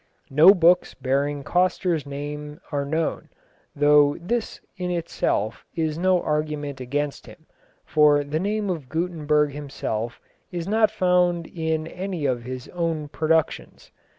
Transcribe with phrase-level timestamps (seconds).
[0.31, 3.29] No books bearing Coster's name are known,
[3.75, 7.45] though this in itself is no argument against him,
[7.85, 10.19] for the name of Gutenberg himself
[10.51, 13.91] is not found in any of his own productions.